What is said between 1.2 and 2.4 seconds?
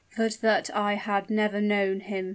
never known him!"